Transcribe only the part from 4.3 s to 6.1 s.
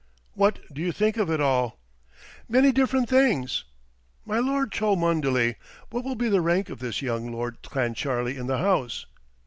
Lord Cholmondeley, what